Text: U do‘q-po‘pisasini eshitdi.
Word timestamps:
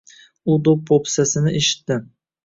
U 0.53 0.53
do‘q-po‘pisasini 0.67 1.53
eshitdi. 1.59 1.99